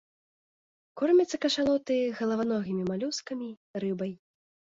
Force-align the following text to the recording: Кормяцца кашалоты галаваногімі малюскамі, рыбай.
Кормяцца 1.01 1.37
кашалоты 1.43 1.97
галаваногімі 2.21 2.83
малюскамі, 2.91 3.49
рыбай. 3.85 4.11